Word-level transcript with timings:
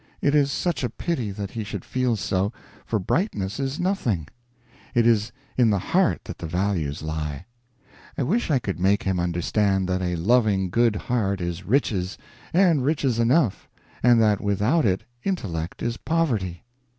It 0.19 0.33
is 0.33 0.51
such 0.51 0.83
a 0.83 0.89
pity 0.89 1.29
that 1.29 1.51
he 1.51 1.63
should 1.63 1.85
feel 1.85 2.15
so, 2.15 2.51
for 2.87 2.97
brightness 2.97 3.59
is 3.59 3.79
nothing; 3.79 4.27
it 4.95 5.05
is 5.05 5.31
in 5.57 5.69
the 5.69 5.77
heart 5.77 6.21
that 6.23 6.39
the 6.39 6.47
values 6.47 7.03
lie. 7.03 7.45
I 8.17 8.23
wish 8.23 8.49
I 8.49 8.57
could 8.57 8.79
make 8.79 9.03
him 9.03 9.19
understand 9.19 9.87
that 9.89 10.01
a 10.01 10.15
loving 10.15 10.71
good 10.71 10.95
heart 10.95 11.39
is 11.39 11.63
riches, 11.67 12.17
and 12.51 12.83
riches 12.83 13.19
enough, 13.19 13.69
and 14.01 14.19
that 14.19 14.41
without 14.41 14.85
it 14.85 15.03
intellect 15.23 15.83
is 15.83 15.97
poverty. 15.97 16.63